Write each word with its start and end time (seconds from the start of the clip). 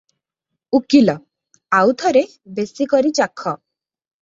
ଉକୀଲ- 0.77 1.15
ଆଉ 1.81 1.95
ଥରେ 2.05 2.25
ବେଶି 2.61 2.91
କରି 2.97 3.15
ଚାଖ। 3.23 3.55